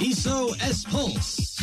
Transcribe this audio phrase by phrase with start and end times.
[0.00, 1.62] SOS Pulse.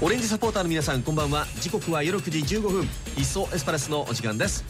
[0.00, 1.46] オレンジサポーターの皆さんこんばんは。
[1.60, 2.88] 時刻は夜9時15分。
[3.16, 4.64] 一層エスパレスのお時間です。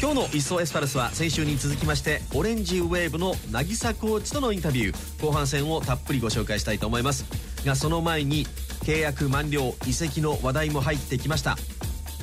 [0.00, 5.22] 今日の一層エスパレスは先週に続きましてオレンジウェーブの渚コーチとのインタビュー。
[5.24, 7.24] 後半戦をたっぷりご紹介したいと思います。
[7.64, 8.46] がその前に
[8.82, 11.56] 契約満了移籍の話題も入ってきました。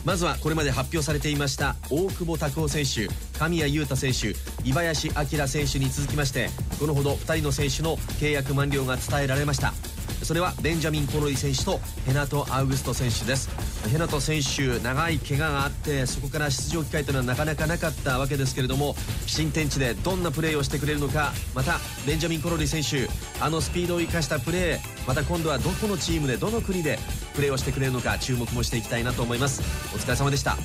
[0.05, 3.07] まずはこれまで発表されていました大久保拓夫選手
[3.37, 4.35] 神谷裕太選手
[4.67, 6.49] 井林明選手に続きまして
[6.79, 9.73] このほど2人の選手の契約満了が伝えられました。
[10.23, 13.49] それはベンジャミン・コロリ選手とヘナト・アウグスト選手です。
[13.89, 18.95] ヘナト選手長い怪我があってそこから出場機会というのはなかなかなかったわけですけれども
[19.27, 23.09] 新天地でどんなプレーをしてくれるのかまたベンジャミン・コロリ選手
[23.41, 26.97] あのスピードを生かしたプレーまた今度はどこのチームでどの国で
[27.35, 29.61] プレーをしてくれるのか注目もしていきたいなと思います。
[29.93, 30.55] お疲れ様でした。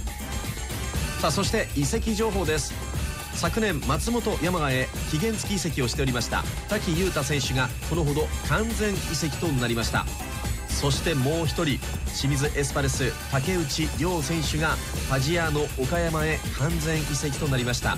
[1.20, 2.72] さあそして移籍情報です。
[3.38, 6.42] 昨年松本山雅へ期限付き移籍をしておりました。
[6.68, 10.04] 滝裕太選手がこのほど完全移籍となりました。
[10.68, 17.96] そしてもう一人清水エスパルス竹内涼選手がファジアーノ岡山へ完全移籍となりました。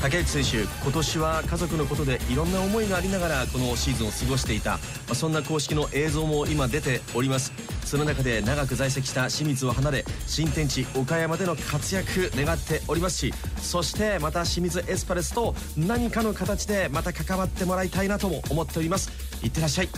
[0.00, 4.78] 竹内選手今年は家族のことでいろんな思いがありながらこのシーズンを過ごしていた
[5.12, 7.52] そんな公式の映像も今出ております。
[7.84, 19.10] その中で長く在籍した清水を離れ新天地岡山での活躍願っておりますしそしてまた清水エスパレスと何かの形でまた関わってもらいたいなとも思っております。
[19.42, 19.88] いってらっしゃい。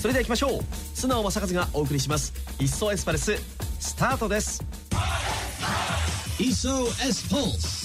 [0.00, 0.60] それでは行きましょう。
[0.94, 3.36] 素直正和がお送りします「いっそエスパレス」
[3.78, 4.64] スタートです
[6.40, 7.83] 「いっそエスポース」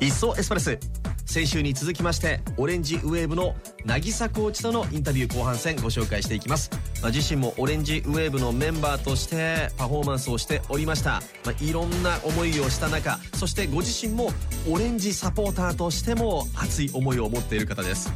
[0.00, 0.78] 一層エスパレス。
[1.24, 6.70] 先週に続きましてオレンジウェーブの渚コーチとのインタビュー後半戦ご紹介していきます、
[7.02, 14.30] まあ、自身もオレンジウェーブのメンバーとしてパフォーマンスをしておりました、まあ、いろんな思いをした中そしてご自身も
[14.70, 18.12] オレンジサポーターとしても熱い思いを持っている方です。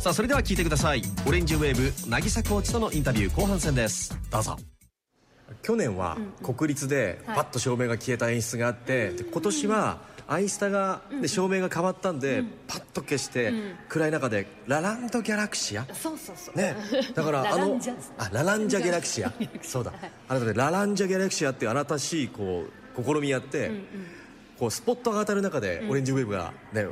[0.00, 1.02] さあそれでは聞いてください。
[1.26, 4.16] オレンジウェーブ渚コーチとのインタビュー後半戦です。
[4.30, 4.56] どうぞ。
[5.62, 9.98] 去年は国立でパッと照明が消えた演出があって、今年は
[10.30, 13.52] アイスタがで照明が変わったんで、パッと消して、
[13.88, 16.56] 暗い中で「ラランドギャラクシア」そうそうそう。
[16.56, 16.76] ね。
[17.14, 17.80] だからあの
[18.18, 19.32] あラランジャギャラクシア。
[19.62, 19.92] そうだ。
[20.28, 22.66] あなたでラランジャギャラクシアっていう新しいこ
[22.96, 23.70] う試みやって、
[24.58, 26.88] こうスポットが当たる中でオレンジウェーブがね、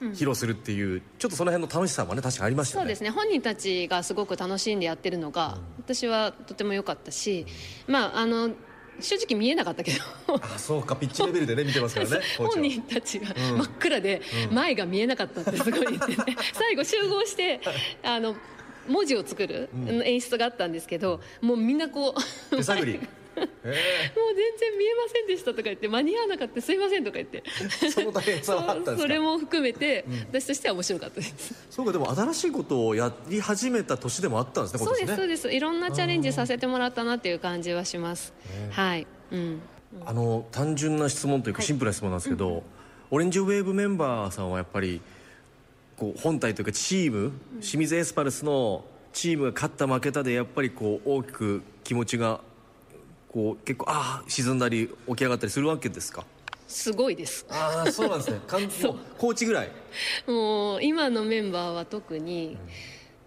[0.00, 2.82] 披露するっていうちょっとその辺の楽しさもね確かありましたね。
[2.82, 3.08] そうですね。
[3.08, 7.46] 本人たちがすごく楽しんでやってるのが、私はとても良かったし、
[7.86, 8.50] まああの
[9.00, 9.98] 正直見えなかったけど。
[10.28, 17.60] あそうかピッチレベルでね見てますからね 本人たちが真っ暗で前が見えなかったってすごい言ってね 最後集合して
[18.02, 18.36] あの
[18.88, 19.68] 文字を作る
[20.04, 22.14] 演出があったんですけど、もうみんなこ
[22.52, 23.00] う手探り
[23.36, 27.42] もう全然見えませんでしたとか言って間に合わなかったすいませんとか言って。
[27.90, 29.02] その大変さはあったんですか？
[29.02, 31.54] それも含めて、うん、私としては面白かったです。
[31.70, 35.52] そうかでも新しいことをやり始めた年でもあったんですねそうですそうです。
[35.52, 38.32] いろんなチャレンジさせてもらったなっていう感じはします。
[38.70, 39.60] はい、うん、
[40.04, 42.62] あの単純な質問というかシンプルな質問なんですけど、はいうん、
[43.10, 45.00] オレンジウェーブメンバーさんはやっぱり
[45.96, 52.40] こう本体というかチーム清水エスパルスのチームが勝った負けたでやっぱりこう大きく気持ちが
[53.32, 56.24] こう結構ああ沈んだり起き上がったりするわけですか？
[56.68, 57.46] すごいです。
[57.48, 58.40] ああそうなんですね。
[58.48, 59.70] コーチぐらい？
[60.26, 62.56] もう今のメンバーは特に、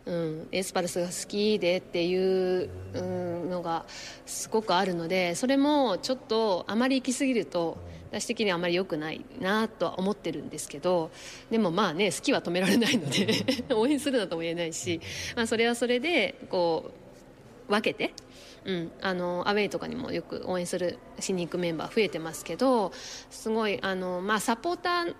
[0.05, 3.85] うん、うん、エスパルスが好きでっていう、うん、のが
[4.25, 7.77] すごくあるのでそれもちょっとあまり行き過ぎると
[8.11, 11.11] 私的にはあまり良くないなとは思ってるんですけど
[11.51, 14.99] でもまあね好きは止められないので 応援するなとも言えないし、
[15.35, 17.08] まあ、それはそれでこう
[17.69, 18.13] 分けて？
[18.65, 22.91] うん、あのアウェイとかにもよく応援するしに行くメンバー増えてますけど
[23.29, 25.15] すごいあの、まあ、サポーター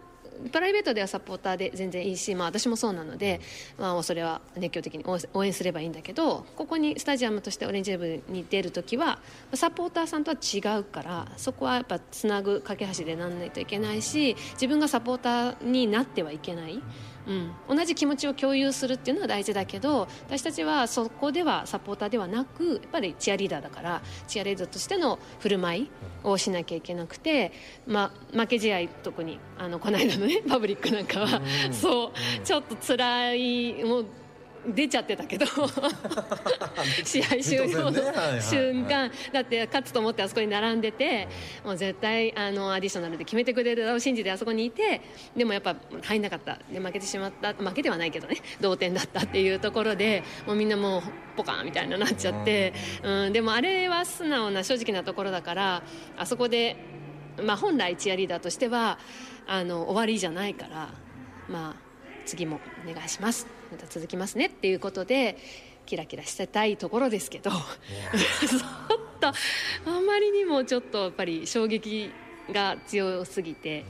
[0.52, 3.42] プライベートではサポーターで全然いいし、まあ、私もそうなので、
[3.78, 9.20] まあ、それは熱狂的に応援すればいいんだけどここにスタジアムとしてオレンジウェブに出る時は
[9.54, 16.82] サポーターさんとは違うからそこはやっぱつなぐ架け橋でなんないといけないし自分がサポーターになってはいけない。
[17.30, 25.92] うん、同じ気持ちを共有するっていうのは大事だけど私たちはそこではサポーターではなくやっぱりチアリーダーだからチアリーダーとしての振る舞い
[26.24, 27.52] をしなきゃいけなくて、
[27.86, 34.06] まあ、負け試合特にあのこの間のねパブリックなんかは、うん、そう、うん、ちょっと辛いもう
[34.68, 35.46] 出ちゃってたけど
[37.06, 41.28] 試合終了の瞬間だって勝つと思ってあそこに並んでて
[41.64, 45.02] もう絶対あのアディショナルで決めてくれるだろう信じてあそこにいて
[45.36, 46.60] でもやっぱ入んなかった。
[46.72, 47.54] で負けてしまった。
[47.54, 51.02] 負けではないけどね同点だったっていうところでもうみんなもう
[51.36, 52.74] ポカンみたいになっちゃって、
[53.04, 55.84] うん、でもあれは素直な正直なところだから
[56.18, 56.76] あそこで、
[57.42, 59.00] まあ、本来チアリーダーとしては
[59.48, 60.90] あの終わりじゃないから
[61.48, 61.90] まあ
[62.26, 65.38] 次もお願いしますまた続きますねっていうことで
[65.86, 67.62] キラキラしてたいところですけどちょ っ
[69.20, 69.34] とあ
[70.06, 72.12] まりにもちょっとやっぱり衝撃
[72.52, 73.86] が強すぎて。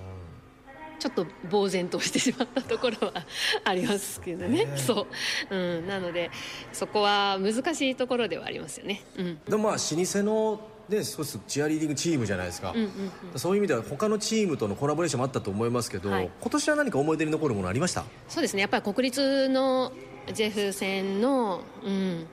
[0.99, 3.25] ちょっと呆然としてしまったところは
[3.63, 5.07] ありますけどね、そ
[5.49, 6.29] う、うん、なので
[6.73, 10.59] そこは難しいところではありますよね、うん、でもまあ老舗の
[10.89, 12.85] でそうチアリーディングチームじゃないですか、うんうん
[13.33, 18.03] うん、そういう意味では他のチームとのコラボレーションもあったと思いますけど、はい、今年は何か思い出に残るものありました？
[18.27, 18.61] そうですね。
[18.61, 19.91] やっぱり国立の
[20.33, 22.25] ジェフ戦の、うん、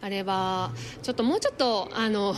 [0.00, 0.72] あれは
[1.02, 2.34] ちょっともうちょっとあの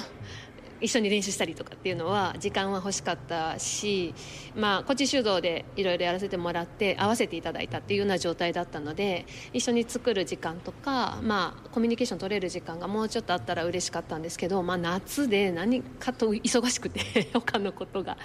[0.85, 4.15] 一緒に練習したりとかっていうのは時間は欲しかったし、
[4.55, 18.19] まあ、こっち修道でいろいろやらせてもらって合わせていただいたっていうような状態だったので一緒に作る時間とか、まあ、コミュニケーション取れる時間がもうちょっとあったら嬉しかったんですけど、まあ、夏で何かと忙しくて 他のことが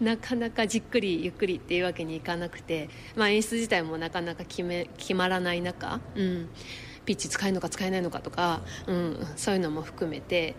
[0.00, 6.48] なかなかじっくりゆっくりっていうわけにいかなくて、まあ、演出自体もなかなか決め決まらない中、うん、
[7.04, 10.54] ピッチ使えるのか使えないのかとか、うん、そういうのも含めて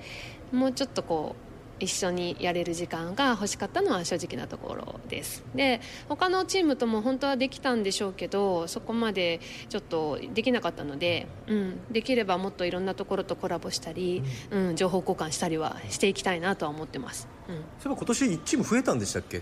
[0.51, 1.44] もうちょっとこう
[1.79, 5.43] 一緒にやれる時間が欲しかったのは正直なところです。
[5.53, 9.39] で他のチームとも本当はできたんでしょうけどそこまで
[9.69, 19.41] ちょっとできなかったので、うん、できればもっといろんなところとコラボしたり、うん、情報交換したりはしていきたいなとは思ってます、うん、そういえば今年1チーム増えたんでしたっけ？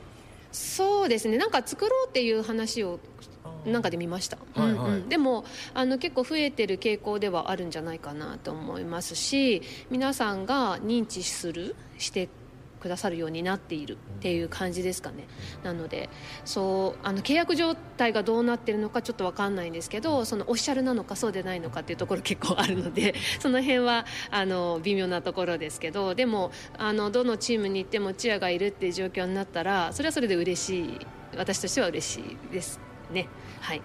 [0.52, 1.38] そうですね。
[1.38, 3.00] なんか作ろうっていう話を
[3.66, 12.30] なんかで見ました、はいはい、うんうん、でもあの結構増えてる傾向ではあるんじゃないかなと思いますし皆さんが認知するして
[12.80, 15.24] くださるようになっているっていう感じですかね。
[15.64, 16.10] なので
[16.44, 31.00] そうあの契約状態がどうなってるのかちょっと分かんないんですけどそのオフィシャルなのかそうでないのかっていうところ結構あるので その辺はあの微妙なところですけどでもあのどのチームに行ってもチアがいるっていう状況になったらそれはそれで嬉しい。
[31.36, 32.80] 私としては嬉しいです
[33.12, 33.28] ね。
[33.60, 33.82] はい。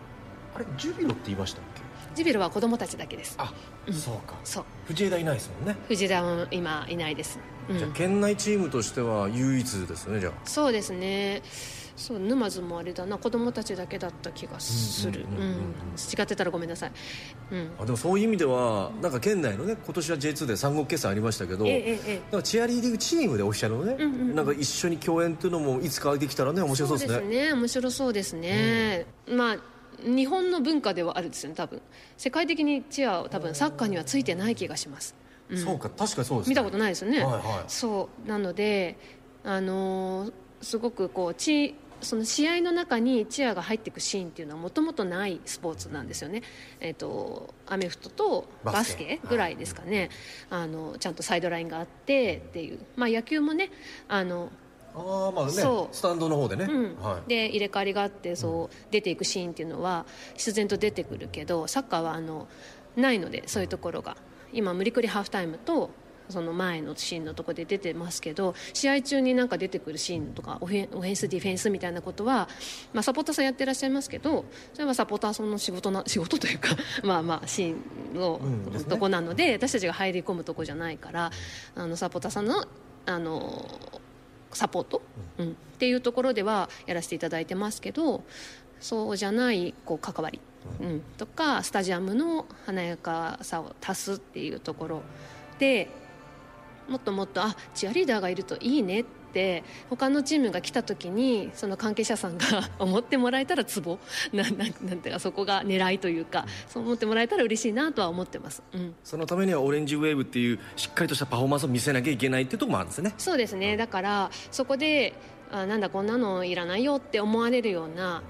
[0.54, 1.77] あれジュビロって言いましたっけ？
[2.18, 3.36] ジュビロは子供たちだけです。
[3.38, 3.52] あ、
[3.86, 4.34] うん、そうか。
[4.42, 4.64] そう。
[4.86, 5.76] 藤枝いないですもんね。
[5.86, 7.38] 藤枝は今いないです、
[7.70, 10.32] うん、じゃあ県内チームとしては唯一ですねじゃあ。
[10.44, 11.42] そうですね。
[11.94, 13.18] そう沼津もあれだな。
[13.18, 15.20] 子供たちだけだった気がする。
[15.20, 16.92] 違ってたらごめんなさい、
[17.50, 27.14] うん、あでもそういう意味ではなんか県内のね今年は J2 で三国決算ありましたけど、えええ、なんかチアリーディングチームでオフィシャルのね、うんうん、なんか一緒に共演っていうのもいつかできたらね面白そうですね。
[27.18, 27.52] そうですね。
[27.54, 29.56] 面白そうですね、うん、まあ
[30.02, 31.82] 日本の文化ではあるんですよね多分。
[32.16, 35.14] 世界的にチアは多分サッカーにはついてない気がします、
[35.48, 38.28] うん、そうか確かにそうです、ね、見たことないですよね、はいはい、そう。
[38.28, 38.96] なので
[39.44, 46.42] あのー、すごくこうチその試合の中にチアが入っていくシーンっていうのはもともとないスポーツなんですよね、
[46.80, 49.20] えーと、アメフトとバスケ。
[49.28, 50.10] ぐらいですかね、
[50.48, 53.70] はい、あのちゃんとサイドラインがあってっていう、まあ、野球もね
[54.06, 54.50] あの
[55.00, 56.96] あまあねスタンドの方でね、うん。
[57.02, 62.48] はい、で入れ替わりがあってそう出ていくシーンっていうのは必然と出てくるけどサッカーはあの
[62.96, 64.16] ないのでそういうところが。
[64.52, 65.90] 今無理くりハーフタイムと
[66.28, 72.48] その前のシーンのところで出てますけど試合中になんか出てくるシーンとかオフェンスディフェンスみたいなことは、
[72.92, 74.44] まあ、サポーターさんやってらっしゃいますけど
[74.74, 77.74] それはサポーターさんの仕事な 仕事というかまあまあシー
[78.14, 78.40] ンの
[78.88, 81.30] とこなのでうんでね、私たちが入り込むとこじゃないから
[81.74, 82.66] あのサポーターさんの
[83.06, 83.66] あの
[84.52, 85.02] サポート、
[85.38, 88.22] うん、っていうところではやらせていただいてますけど
[88.80, 90.40] そうじゃないこう関わり、
[90.80, 95.02] うん、とかスタジアムの華やかさを足すっていうところ
[95.58, 95.88] で
[96.88, 99.17] もっともっとあチアリーダーがいるといいねって
[99.90, 102.46] 他のチームが来た時にその関係者さんが
[102.78, 103.98] 思ってもらえたらツボ？
[104.32, 113.14] なんなんなんていうかそこが狙いというか、そう思ってもらえたら嬉しいなとは思ってます、うん、そのためにはオレンジウェーブっていうしっかりとしたパフォーマンスを見せなきゃいけないっていうところもあるんですね。
[113.18, 113.76] そうですね。
[113.76, 115.14] だからそこで
[115.50, 118.22] あなんだこんなのいらないよって思われるような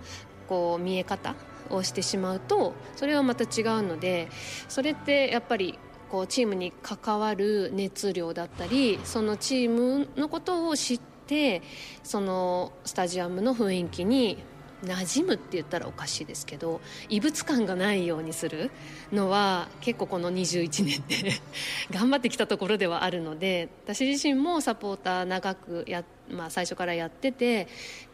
[0.48, 1.34] こう見え方
[1.70, 4.28] をしてしまうとそれはまた違うので
[4.68, 5.78] それってやっぱり
[6.10, 11.62] こうチームに関わる熱量だったりそのチームのことを知って
[12.02, 14.38] そのスタジアムの雰囲気に
[14.84, 18.70] 馴染むって言ったらおかしいですけど異物感がないようにする
[19.12, 21.32] のは結構この21年で
[21.90, 27.66] 頑張ってきたところではあるので私自身もサポーター長くや、まあ、最初からやってて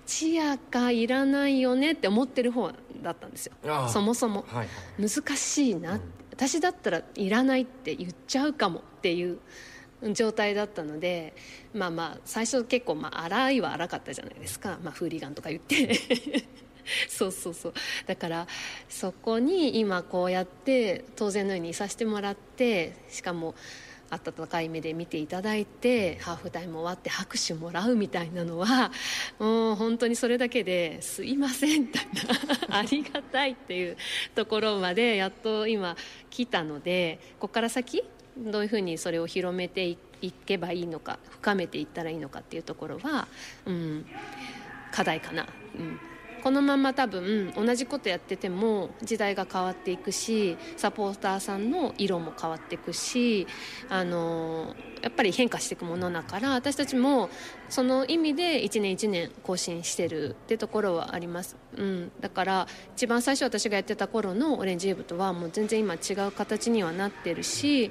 [0.06, 2.72] チアがいらないよねって思ってる方
[3.02, 3.88] だったんですよ。
[3.88, 4.44] そもそも、
[4.98, 5.98] 難しいな、
[6.34, 9.38] 私だったらいらないって言っちゃうかもっていう
[10.12, 11.32] 状態だったので
[11.72, 15.94] まあまあ最初結構まあ荒いは荒かったじゃないですか、まあ、フーリガンとか言って。
[17.08, 17.74] そうそうそう。
[18.06, 18.46] だから
[18.90, 23.54] そこに今こうやって当然のようにいさせてもらってしかも
[24.10, 28.92] 温かい目で見ていただいてハーフタイム終わって拍手もらうみたいなのは
[29.38, 32.06] もう本当にそれだけですいませんみたい
[32.68, 33.96] なありがたいっていう
[34.34, 35.96] ところまでやっと今
[36.30, 38.04] 来たのでここから先
[38.36, 39.98] どういうふうにそれを広めてい
[40.32, 43.28] けばいいのか深めていったらいいのかっていうところは、
[43.66, 44.06] うん、
[44.90, 45.46] 課題かな。
[45.78, 46.00] うん
[46.44, 53.46] このまま多分同じことやってても時代が変わっていくしサポーターさんの色も変わっていくし
[53.88, 57.30] あのやっぱり変化していくものだから私たちも
[57.70, 67.90] その意味で1年1年更新してるってところはあります、うん、だから一番最初私がやってた頃のオレンジエブとはもう全然今違う形にはなってるし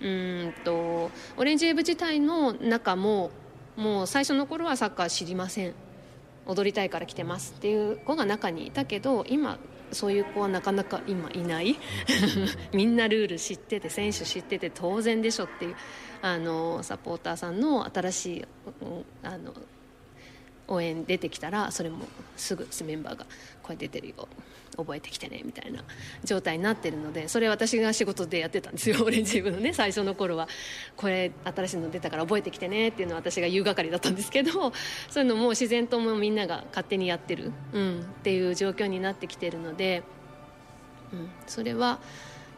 [0.00, 3.30] うんとオレンジエブ自体の中も
[3.76, 5.91] もう最初の頃はサッカー知りません。
[6.46, 9.58] 踊りたいから来てますっていう子が中にいたけど今
[9.92, 11.76] そういう子はなかなか今いない。
[12.72, 15.76] みんなルール知ってて選手知ってて当然でしょっていう
[16.22, 18.44] あのサポーターさんの新しい
[19.22, 19.52] あの
[20.72, 23.26] 応援出てきたらそれもすぐメンバーが
[23.62, 24.28] 「これ出てるよ。
[24.74, 25.84] 覚えてきてね」みたいな
[26.24, 29.04] 状態になってるのでそれ私が仕事でやってたんですよ。
[29.04, 30.48] オレンジ部のね最初の頃は
[30.96, 34.72] 「これ新しいの出たから覚えてきてね」っていうのは私が言う係だったんですけど
[35.10, 40.02] そういうのも自然ともみんなが勝手にやってる、うん、っていう状況になってきてるので、
[41.12, 42.00] うん、それは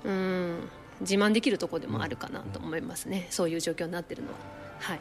[0.04, 0.68] うん。
[1.00, 4.34] 自慢できるところでもあるかなと思いますね、そういう状況になってるのは。
[4.80, 5.00] はい。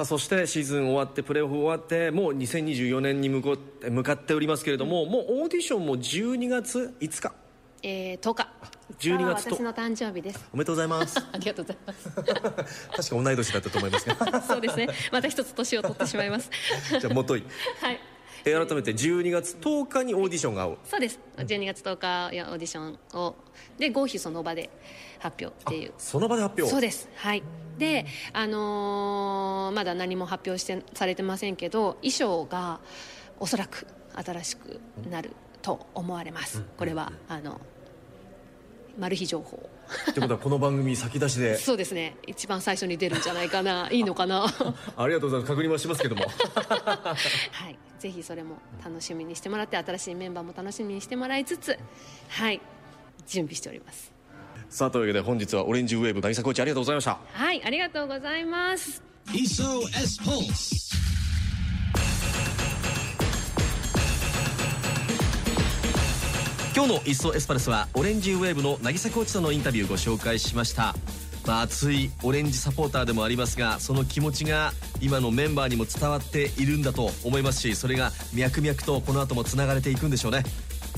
[0.00, 7.34] さあそしてシーズン終わってプレーオフ終わってもう2024年に向こ向かっておりますけれども、うん、もうオーディションも12月5日。
[7.82, 8.48] えー、10日。
[8.98, 9.56] 12月と。
[9.56, 10.48] 私の誕生日です。
[10.54, 11.18] おめでとうございます。
[11.30, 12.08] ありがとうございます。
[12.96, 14.88] 確か同い年だったと思いますが そうですね。
[15.12, 16.50] また一つ年を取ってしまいます。
[16.98, 17.44] じゃあもとい。
[17.82, 18.00] はい
[18.44, 21.18] えー、改めて12月10日にオーディションがそうです。
[21.36, 23.36] 12月10日オーディションを
[23.78, 24.70] で合否その場で
[25.18, 25.92] 発表っていう。
[25.98, 26.70] その場で発表？
[26.70, 27.08] そうです。
[27.16, 27.42] はい。
[27.78, 32.80] で、あのー、まだ何も発表してされてませんけど衣装が
[33.38, 34.80] おそらく新しく
[35.10, 35.30] なる
[35.62, 37.60] と思われます、これはあの
[39.00, 39.56] マル秘情報。
[40.10, 41.56] ってことはこの番組先出しで。
[41.56, 42.16] そうですね。
[42.26, 43.88] 一番最初に出るんじゃないかな。
[43.90, 44.44] いいのかな？
[44.96, 45.50] ありがとうございます。
[45.50, 46.24] 確認はしますけども。
[47.50, 47.78] はい。
[47.98, 51.78] ぜひそれも楽しみにしてもらって新しいメンバーも楽しみにしてもらいつつ
[52.28, 52.60] はい。
[53.26, 54.12] 準備しております。
[54.68, 57.18] さあというわけで本日はオレンジウェーブ渚コーチありがとうございました。
[57.32, 57.62] はい。
[57.64, 59.02] ありがとうございます。
[59.28, 60.89] SOS ポー
[66.80, 70.96] 今日の「いっそエスパルス」はオレンジウェーブの渚コーチとのインタビューをご紹介しました。
[71.46, 80.42] まあ、熱いオレンジサポーターでもありますがその気持ちが今のメンバーにも伝わっているんだと思いますしそれが脈々とこの後もつながれていくんでしょうね。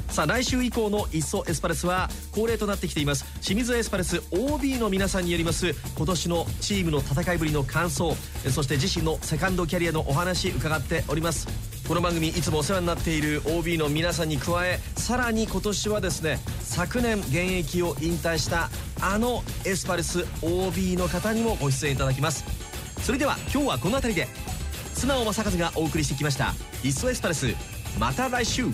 [0.09, 8.17] さあ来週以降の「いっそエスパルス」は恒例となってきています清水エスパルス OB の皆さんによります今年のチームの戦いぶりの感想
[8.51, 11.72] そして自身のセカンドキャリアのお話伺っております。
[11.87, 18.71] この番組いつもお世話になっている OB の皆さんに加えさらに今年はですね昨年現役を引退した
[19.01, 22.45] あのエスパルス OB の方にもご出演いただきます。
[23.03, 24.29] それでは今日はこの辺りで
[24.95, 27.49] 素直正和がお送りしてきました「いっそエスパルス」
[27.99, 28.67] また来週。